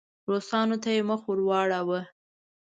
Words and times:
روسانو 0.29 0.75
ته 0.83 0.89
یې 0.95 1.01
مخ 1.09 1.21
واړاوه. 1.47 2.01